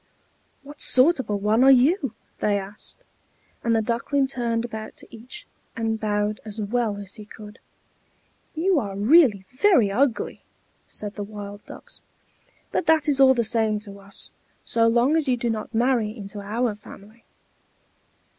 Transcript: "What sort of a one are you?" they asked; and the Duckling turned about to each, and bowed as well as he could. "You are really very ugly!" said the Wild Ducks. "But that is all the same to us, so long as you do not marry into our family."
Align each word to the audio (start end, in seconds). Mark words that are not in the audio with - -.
"What 0.63 0.81
sort 0.81 1.19
of 1.19 1.29
a 1.29 1.35
one 1.35 1.63
are 1.63 1.69
you?" 1.69 2.15
they 2.39 2.57
asked; 2.57 3.03
and 3.63 3.75
the 3.75 3.83
Duckling 3.83 4.25
turned 4.25 4.65
about 4.65 4.97
to 4.97 5.07
each, 5.15 5.45
and 5.75 5.99
bowed 5.99 6.39
as 6.43 6.59
well 6.59 6.97
as 6.97 7.13
he 7.13 7.25
could. 7.25 7.59
"You 8.55 8.79
are 8.79 8.97
really 8.97 9.45
very 9.53 9.91
ugly!" 9.91 10.43
said 10.87 11.13
the 11.13 11.23
Wild 11.23 11.63
Ducks. 11.67 12.01
"But 12.71 12.87
that 12.87 13.07
is 13.07 13.21
all 13.21 13.35
the 13.35 13.43
same 13.43 13.77
to 13.81 13.99
us, 13.99 14.33
so 14.63 14.87
long 14.87 15.15
as 15.15 15.27
you 15.27 15.37
do 15.37 15.51
not 15.51 15.71
marry 15.75 16.17
into 16.17 16.39
our 16.41 16.73
family." 16.73 17.23